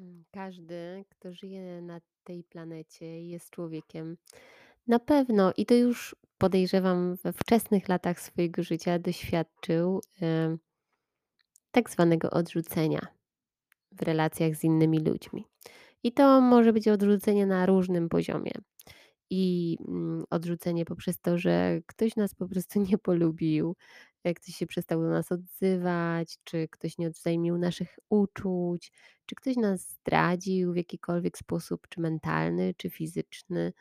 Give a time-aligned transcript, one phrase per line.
[0.00, 4.16] Mm, Każdy, kto żyje na tej planecie, jest człowiekiem.
[4.86, 10.00] Na pewno, i to już podejrzewam we wczesnych latach swojego życia doświadczył
[11.70, 13.06] tak zwanego odrzucenia
[13.92, 15.44] w relacjach z innymi ludźmi.
[16.02, 18.52] I to może być odrzucenie na różnym poziomie.
[19.30, 23.76] I mm, odrzucenie poprzez to, że ktoś nas po prostu nie polubił,
[24.24, 28.92] ktoś się przestał do nas odzywać, czy ktoś nie odwzajemnił naszych uczuć,
[29.26, 33.72] czy ktoś nas zdradził w jakikolwiek sposób, czy mentalny, czy fizyczny,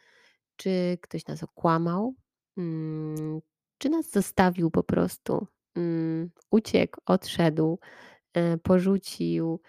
[0.55, 2.15] czy ktoś nas okłamał,
[2.57, 3.41] mm,
[3.77, 7.79] czy nas zostawił po prostu, mm, uciekł, odszedł,
[8.33, 9.61] e, porzucił,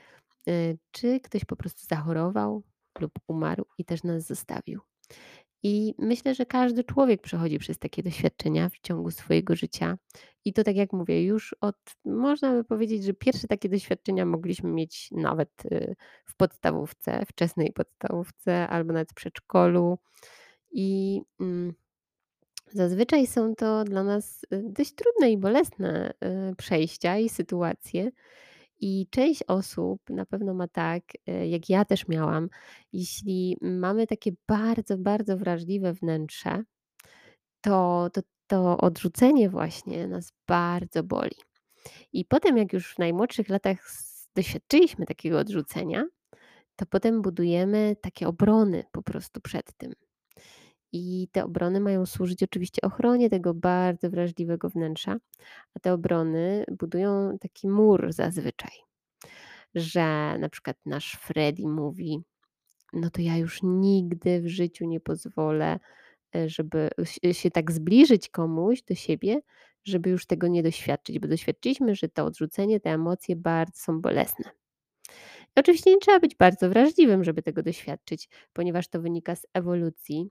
[0.48, 0.52] e,
[0.90, 2.62] czy ktoś po prostu zachorował
[3.00, 4.80] lub umarł i też nas zostawił.
[5.62, 9.98] I myślę, że każdy człowiek przechodzi przez takie doświadczenia w ciągu swojego życia.
[10.44, 14.70] I to tak jak mówię, już od można by powiedzieć, że pierwsze takie doświadczenia mogliśmy
[14.70, 15.96] mieć nawet, y,
[16.26, 19.98] w podstawówce, wczesnej podstawówce albo nawet w przedszkolu.
[20.72, 21.74] I, mm,
[22.72, 26.12] zazwyczaj są to dla nas, y, dość trudne i bolesne,
[26.52, 28.10] y, przejścia i sytuacje.
[28.80, 32.48] I część osób na pewno ma tak, e, jak ja też miałam,
[32.92, 36.62] jeśli mamy takie bardzo, bardzo wrażliwe wnętrze,
[37.60, 38.20] to, to
[38.50, 41.36] to odrzucenie właśnie nas bardzo boli.
[42.12, 43.92] I potem, jak już w najmłodszych latach
[44.36, 46.04] doświadczyliśmy takiego odrzucenia,
[46.76, 49.92] to potem budujemy takie obrony po prostu przed tym.
[50.92, 55.16] I te obrony mają służyć oczywiście ochronie tego bardzo wrażliwego wnętrza,
[55.74, 58.72] a te obrony budują taki mur zazwyczaj
[59.74, 62.20] że na przykład nasz Freddy mówi:
[62.92, 65.80] „No to ja już nigdy w życiu nie pozwolę,
[66.36, 66.90] e, żeby
[67.32, 69.40] się tak zbliżyć komuś do siebie,
[69.84, 74.50] żeby już tego nie doświadczyć, bo doświadczyliśmy, że to odrzucenie, te emocje bardzo są bolesne”.
[75.56, 80.30] Oczywiście nie trzeba być bardzo wrażliwym, żeby tego doświadczyć, ponieważ to wynika z ewolucji.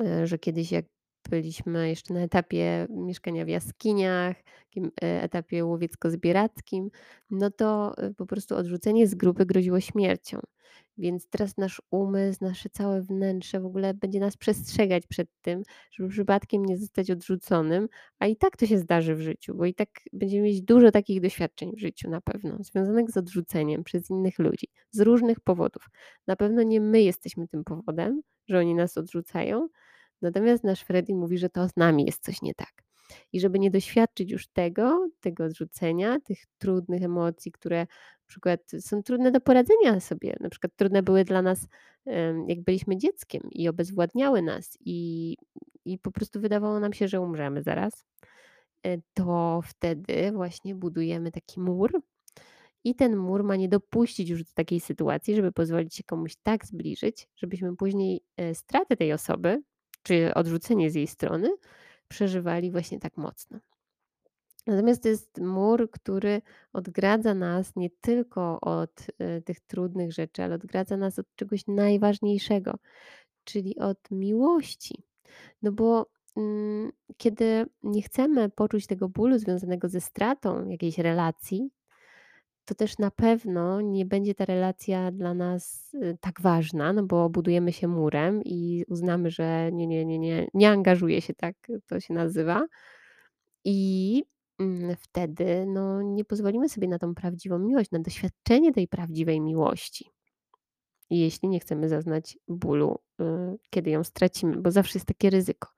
[0.00, 0.84] E, że kiedyś jak
[1.30, 6.90] byliśmy jeszcze na etapie mieszkania w jaskiniach, takim e, etapie łowiecko-zbierackim,
[7.30, 10.40] no to e, po prostu odrzucenie z grupy groziło śmiercią.
[10.98, 15.62] Więc teraz nasz umysł, nasze całe wnętrze w ogóle będzie nas przestrzegać przed tym,
[15.92, 19.74] żeby przypadkiem nie zostać odrzuconym, a i tak to się zdarzy w życiu, bo i
[19.74, 24.38] tak będziemy mieć dużo takich doświadczeń w życiu na pewno, związanych z odrzuceniem przez innych
[24.38, 25.90] ludzi, z różnych powodów.
[26.26, 29.68] Na pewno nie my jesteśmy tym powodem, że oni nas odrzucają,
[30.22, 32.82] Natomiast nasz Freddy mówi, że to z nami jest coś nie tak.
[33.32, 39.02] I żeby nie doświadczyć już tego, tego odrzucenia, tych trudnych emocji, które na przykład są
[39.02, 41.68] trudne do poradzenia sobie, na przykład trudne były dla nas,
[42.46, 45.36] jak byliśmy dzieckiem i obezwładniały nas i,
[45.84, 48.04] i po prostu wydawało nam się, że umrzemy zaraz,
[48.86, 52.02] e, to wtedy właśnie budujemy taki mur
[52.84, 56.66] i ten mur ma nie dopuścić już do takiej sytuacji, żeby pozwolić się komuś tak
[56.66, 59.62] zbliżyć, żebyśmy później e, stratę tej osoby,
[60.02, 61.48] czy odrzucenie z jej strony,
[62.08, 63.58] przeżywali właśnie tak mocno.
[64.66, 70.54] Natomiast to jest mur, który odgradza nas nie tylko od e, tych trudnych rzeczy, ale
[70.54, 72.74] odgradza nas od czegoś najważniejszego,
[73.44, 75.02] czyli od miłości.
[75.62, 76.06] No bo
[76.36, 81.70] mm, kiedy nie chcemy poczuć tego bólu związanego ze stratą jakiejś relacji,
[82.64, 87.30] to też na pewno nie będzie ta relacja dla nas, y, tak ważna, no bo
[87.30, 91.56] budujemy się murem i uznamy, że nie, nie, nie, nie, nie angażuję się, tak
[91.86, 92.66] to się nazywa.
[93.64, 94.24] I,
[94.58, 100.10] mm, wtedy, no, nie pozwolimy sobie na tą prawdziwą miłość, na doświadczenie tej prawdziwej miłości,
[101.10, 103.24] jeśli nie chcemy zaznać bólu, y,
[103.70, 105.68] kiedy ją stracimy, bo zawsze jest takie ryzyko.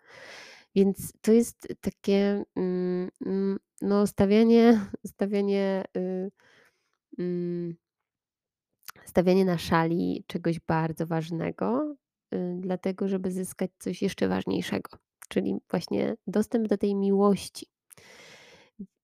[0.74, 6.30] Więc to jest takie, mm, mm, no, stawianie stawianie, y,
[9.04, 11.96] stawianie na szali czegoś bardzo ważnego,
[12.34, 14.90] y, dlatego żeby zyskać coś jeszcze ważniejszego,
[15.28, 17.66] czyli właśnie dostęp do tej miłości.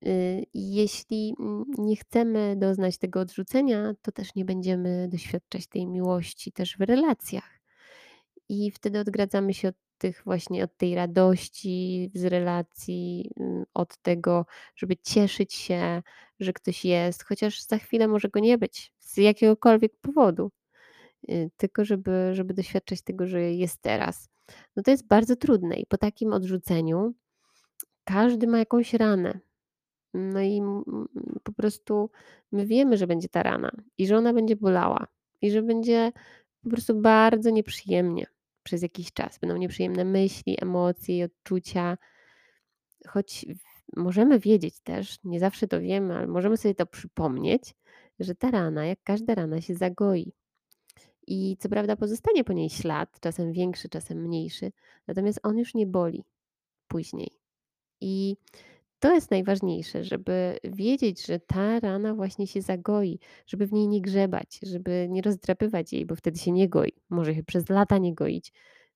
[0.07, 6.53] Y, jeśli mm, nie chcemy doznać tego odrzucenia, to też nie będziemy doświadczać tej miłości
[6.53, 7.61] też w relacjach.
[8.49, 14.47] I wtedy odgradzamy się od tych właśnie, od tej radości z relacji, mm, od tego,
[14.77, 16.03] żeby cieszyć się,
[16.41, 20.51] że ktoś jest, chociaż za chwilę może go nie być z jakiegokolwiek powodu,
[21.31, 24.29] y, tylko żeby, żeby doświadczać tego, że jest teraz.
[24.77, 27.15] No to jest bardzo trudne i po takim odrzuceniu
[28.05, 29.41] każdy ma jakąś ranę.
[30.15, 30.63] No i
[31.43, 32.11] po prostu
[32.53, 35.07] my wiemy, że będzie ta rana i że ona będzie bolała
[35.41, 36.13] i że będzie
[36.63, 38.27] po prostu bardzo nieprzyjemnie
[38.63, 39.39] przez jakiś czas.
[39.39, 41.99] Będą nieprzyjemne myśli, emocje i odczucia,
[43.09, 43.47] choć
[43.97, 47.75] możemy wiedzieć też, nie zawsze to wiemy, ale możemy sobie to przypomnieć,
[48.21, 50.33] że ta rana, jak każda rana, się zagoi.
[51.27, 54.73] I co prawda pozostanie po niej ślad, czasem większy, czasem mniejszy,
[55.07, 56.25] natomiast on już nie boli
[56.89, 57.31] później.
[58.01, 58.37] I
[58.99, 64.01] to jest najważniejsze, żeby wiedzieć, że ta rana właśnie się zagoi, żeby w niej nie
[64.01, 66.93] grzebać, żeby nie rozdrapywać jej, bo wtedy się nie goi.
[67.11, 68.53] Może się przez lata nie goić,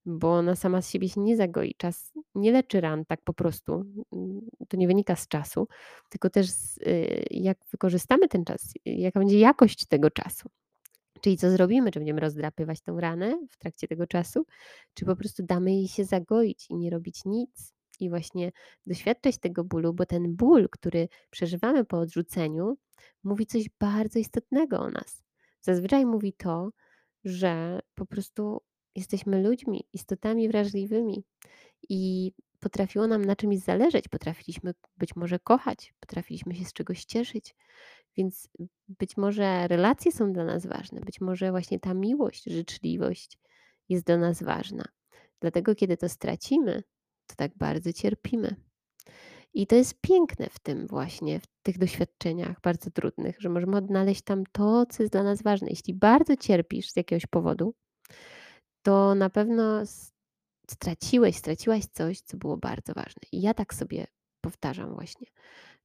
[0.07, 1.75] bo ona sama z siebie się nie zagoi.
[1.75, 3.85] Czas nie leczy ran tak po prostu.
[4.13, 5.69] Mm, To nie wynika z czasu,
[6.09, 10.49] tylko też z, y, jak wykorzystamy ten czas, jaka będzie jakość tego czasu.
[11.21, 11.91] Czyli co zrobimy?
[11.91, 14.47] Czy będziemy rozdrapywać tą ranę w trakcie tego czasu,
[14.95, 18.53] czy po prostu damy jej się zagoić i nie robić nic i właśnie
[18.87, 22.77] doświadczać tego bólu, bo ten ból, który przeżywamy po odrzuceniu,
[23.25, 25.23] mówi coś bardzo istotnego o nas.
[25.61, 26.71] Zazwyczaj mówi to,
[27.25, 28.63] że po prostu
[28.95, 31.25] jesteśmy ludźmi, istotami wrażliwymi
[31.89, 37.55] i potrafiło nam na czymś zależeć, potrafiliśmy być może kochać, potrafiliśmy się z czegoś cieszyć,
[38.17, 38.49] więc
[38.89, 43.39] być może relacje są dla nas ważne, być może właśnie ta miłość, życzliwość
[43.89, 44.85] jest dla nas ważna.
[45.41, 46.83] Dlatego, kiedy to stracimy,
[47.27, 48.57] to tak bardzo cierpimy.
[49.55, 54.23] I to jest piękne w tym właśnie, w tych doświadczeniach bardzo trudnych, że możemy odnaleźć
[54.23, 55.69] tam to, co jest dla nas ważne.
[55.71, 57.75] Jeśli bardzo cierpisz z jakiegoś powodu,
[58.83, 59.83] to na pewno
[60.71, 63.23] straciłeś, straciłaś coś, co było bardzo ważne.
[63.33, 64.07] I ja tak sobie
[64.41, 65.27] powtarzam właśnie,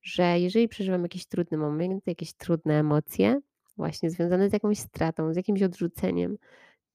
[0.02, 3.40] że jeżeli przeżywam jakiś trudny moment, jakieś trudne emocje,
[3.78, 6.38] właśnie związane z jakąś stratą, z jakimś odrzuceniem,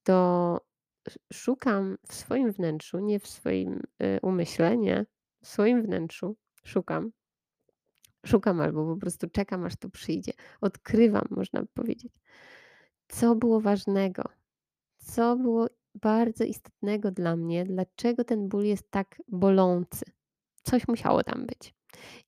[0.03, 0.61] to
[1.07, 5.07] sz- szukam w swoim wnętrzu, nie w swoim y, umyśle, nie,
[5.43, 7.13] w swoim wnętrzu szukam.
[8.27, 10.33] Szukam albo po prostu czekam, aż to przyjdzie.
[10.61, 12.13] Odkrywam, można powiedzieć,
[13.09, 14.23] co było ważnego,
[14.99, 20.05] co było bardzo istotnego dla mnie, dlaczego ten ból jest tak bolący.
[20.63, 21.75] Coś musiało tam być.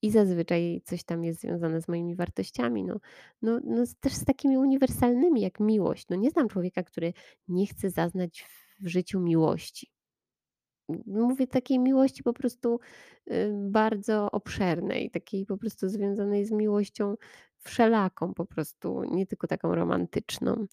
[0.03, 3.01] I zazwyczaj coś tam jest związane z moimi wartościami, no
[3.43, 6.07] no no też z takimi uniwersalnymi jak miłość.
[6.11, 7.13] No nie znam człowieka, który
[7.49, 8.47] nie chce zaznać
[8.81, 9.91] w życiu miłości.
[11.07, 12.81] Mówię takiej miłości po prostu,
[13.31, 17.15] y, bardzo obszernej, takiej po prostu związanej z miłością
[17.59, 20.67] wszelaką po prostu, nie tylko taką romantyczną.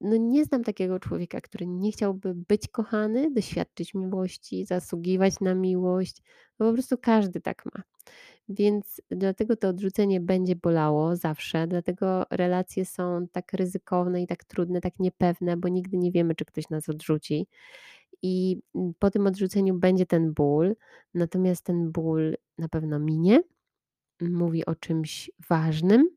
[0.00, 6.22] No nie znam takiego człowieka, który nie chciałby być kochany, doświadczyć miłości, zasługiwać na miłość.
[6.58, 7.82] No po prostu każdy tak ma.
[8.48, 14.80] Więc dlatego to odrzucenie będzie bolało zawsze, dlatego relacje są tak ryzykowne i tak trudne,
[14.80, 17.46] tak niepewne, bo nigdy nie wiemy, czy ktoś nas odrzuci.
[18.22, 20.76] I mm, po tym odrzuceniu będzie ten ból,
[21.14, 23.42] natomiast ten ból na pewno minie,
[24.20, 26.15] mówi o czymś ważnym.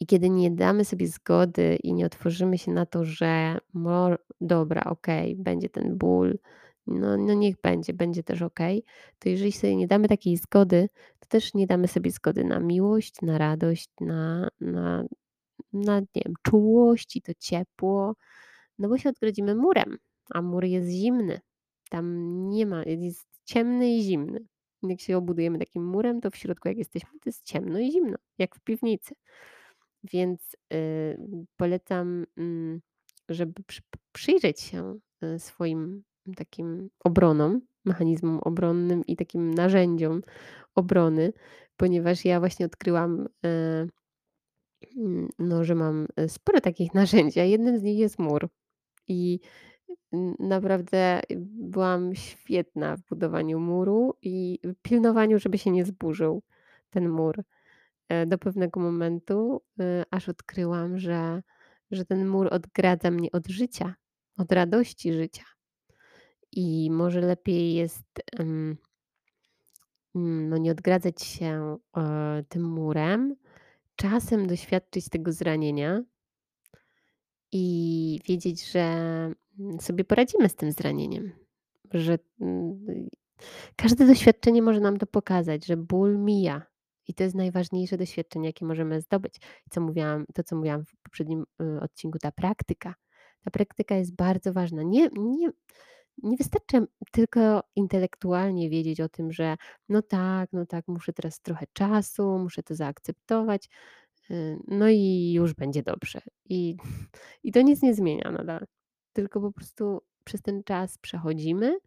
[0.00, 4.10] I kiedy nie damy sobie zgody i nie otworzymy się na to, że no
[4.40, 6.38] dobra, okej, będzie ten ból,
[6.86, 8.84] no, no niech będzie, będzie też okej,
[9.18, 10.88] to jeżeli sobie nie damy takiej zgody,
[11.20, 15.04] to też nie damy sobie zgody na miłość, na radość, na, na,
[15.72, 18.14] na nie wiem, czułość i to ciepło,
[18.78, 19.98] no bo się odgrodzimy murem,
[20.30, 21.40] a mur jest zimny.
[21.90, 22.16] Tam
[22.48, 24.46] nie ma, jest ciemny i zimny.
[24.82, 28.16] Jak się obudujemy takim murem, to w środku jak jesteśmy, to jest ciemno i zimno,
[28.38, 29.14] jak w piwnicy.
[30.04, 31.16] Więc, y,
[31.56, 32.80] polecam, mm,
[33.28, 33.82] żeby przy
[34.12, 36.02] przyjrzeć się, y, swoim
[36.36, 40.22] takim obronom, mechanizmom obronnym i takim narzędziom
[40.74, 41.32] obrony,
[41.76, 43.88] ponieważ ja właśnie odkryłam, y,
[44.96, 48.48] mm, no, że mam, y, sporo takich narzędzi, a jednym z nich jest mur.
[49.08, 49.40] I,
[50.38, 56.42] naprawdę byłam świetna w budowaniu muru i pilnowaniu, żeby się nie zburzył
[56.90, 57.42] ten mur
[58.08, 61.42] e, do pewnego momentu, y, aż odkryłam, że,
[61.90, 63.94] że ten mur odgradza mnie od życia,
[64.38, 65.44] od radości życia.
[66.52, 68.76] I może lepiej jest mm,
[70.48, 73.36] no, nie odgradzać się e, tym murem,
[73.96, 76.02] czasem doświadczyć tego zranienia
[77.52, 78.96] i wiedzieć, że
[79.80, 81.32] sobie poradzimy z tym zranieniem,
[81.92, 83.08] że mm,
[83.76, 86.62] Każde doświadczenie może nam to pokazać, że ból mija
[87.08, 89.40] i to jest najważniejsze doświadczenie, jakie możemy zdobyć.
[89.70, 92.94] Co mówiłam, to, co mówiłam w poprzednim y, odcinku, ta praktyka.
[93.44, 94.82] Ta praktyka jest bardzo ważna.
[94.82, 95.50] Nie, nie,
[96.22, 99.56] nie wystarczy tylko intelektualnie wiedzieć o tym, że
[99.88, 103.68] no tak, no tak, muszę teraz trochę czasu, muszę to zaakceptować,
[104.30, 106.20] y, no i już będzie dobrze.
[106.44, 106.76] I,
[107.44, 108.66] i to nic nie zmienia nadal.
[109.16, 111.78] Tylko po prostu przez ten czas przechodzimy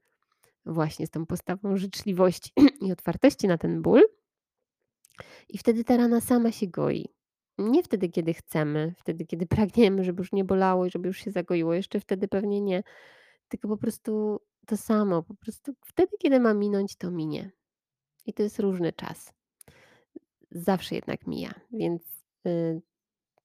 [0.66, 2.52] właśnie z tą postawą życzliwości
[2.88, 4.04] i otwartości na ten ból
[5.50, 7.14] i wtedy ta rana sama się goi.
[7.58, 11.32] Nie wtedy, kiedy chcemy, wtedy, kiedy pragniemy, żeby już nie bolało i żeby już się
[11.32, 12.84] zagoiło, jeszcze wtedy pewnie nie,
[13.48, 17.52] tylko po prostu to samo, po prostu wtedy, kiedy ma minąć, to minie.
[18.26, 19.34] I to jest różny czas.
[20.52, 22.04] Zawsze jednak mija, więc
[22.48, 22.82] y,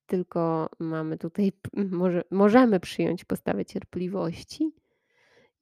[0.07, 1.53] tylko mamy tutaj
[1.91, 4.73] może możemy przyjąć postawę cierpliwości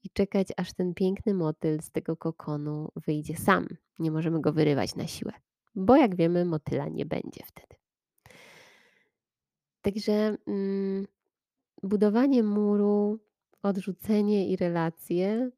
[0.05, 3.67] i czekać, aż ten piękny motyl z tego kokonu wyjdzie sam.
[3.99, 5.33] Nie możemy go wyrywać na siłę,
[5.75, 7.77] bo jak wiemy, motyla nie będzie wtedy.
[9.83, 11.07] Także, mm,
[11.83, 13.19] budowanie muru,
[13.63, 15.51] odrzucenie i relacje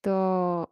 [0.00, 0.66] to,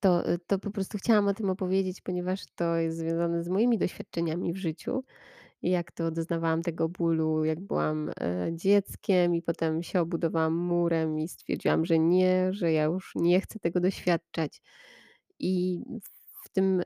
[0.00, 4.52] to, to po prostu chciałam o tym opowiedzieć, ponieważ to jest związane z moimi doświadczeniami
[4.52, 5.04] w życiu.
[5.64, 11.28] Jak to doznawałam tego bólu, jak byłam, e, dzieckiem i potem się obudowałam murem i
[11.28, 14.62] stwierdziłam, że nie, że ja już nie chcę tego doświadczać.
[15.38, 15.82] I
[16.44, 16.82] w tym,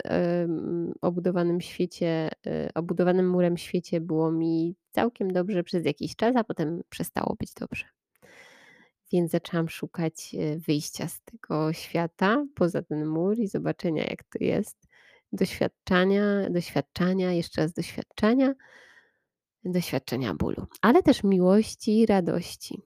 [1.01, 6.83] obudowanym świecie, e, obudowanym murem świecie było mi całkiem dobrze przez jakiś czas, a potem
[6.89, 7.85] przestało być dobrze.
[9.13, 14.45] Więc zaczęłam szukać, e, wyjścia z tego świata poza ten mur i zobaczenia, jak to
[14.45, 14.78] jest.
[15.33, 18.55] Doświadczania, doświadczania, jeszcze raz doświadczenia,
[19.65, 22.83] doświadczenia bólu, ale też miłości radości.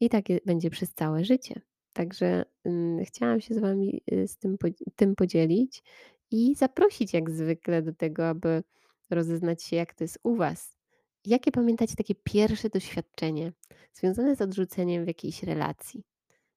[0.00, 1.60] I tak będzie przez całe życie.
[1.92, 4.56] Także, mm, chciałam się z wami, y, z tym
[4.96, 5.82] tym podzielić
[6.30, 8.62] i zaprosić jak zwykle do tego, aby
[9.10, 10.76] rozeznać się, jak to jest u was.
[11.26, 13.52] Jakie pamiętacie takie pierwsze doświadczenie
[13.94, 16.04] związane z odrzuceniem w jakiejś relacji?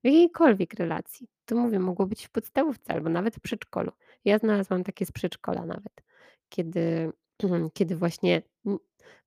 [0.04, 1.28] W jakiejkolwiek relacji.
[1.46, 3.92] To mówię, mogło być w podstawówce albo nawet w przedszkolu.
[4.26, 6.04] Ja znalazłam takie z przedszkola nawet,
[6.50, 7.12] kiedy
[7.78, 8.42] kiedy właśnie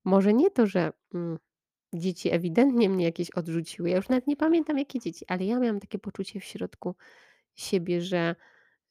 [0.05, 1.39] może nie to, że, mm,
[1.93, 5.79] dzieci ewidentnie mnie jakieś odrzuciły, ja już nawet nie pamiętam jakie dzieci, ale ja miałam
[5.79, 6.95] takie poczucie w środku
[7.55, 8.35] siebie, że,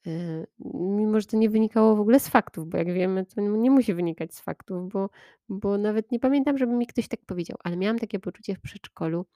[0.07, 3.71] y, mimo że to nie wynikało w ogóle z faktów, bo jak wiemy, to nie
[3.71, 5.11] musi wynikać z faktów, bo
[5.49, 9.27] bo nawet nie pamiętam, żeby mi ktoś tak powiedział, ale miałam takie poczucie w przedszkolu,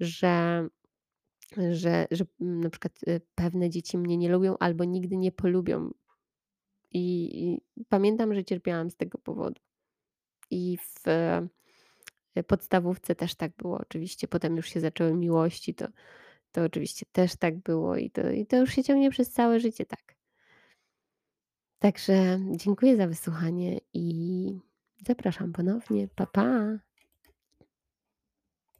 [0.00, 0.68] że
[1.70, 5.90] że że, mm, na przykład, y, pewne dzieci mnie nie lubią albo nigdy nie polubią.
[6.94, 7.58] I
[7.88, 9.60] pamiętam, że cierpiałam z tego powodu.
[10.50, 11.08] I w,
[12.36, 14.28] y, podstawówce też tak było oczywiście.
[14.28, 15.88] Potem już się zaczęły miłości, to
[16.52, 19.86] to oczywiście też tak było i to i to już się ciągnie przez całe życie
[19.86, 20.16] tak.
[21.78, 24.58] Także dziękuję za wysłuchanie i
[25.06, 26.08] zapraszam ponownie.
[26.08, 26.78] Pa, pa.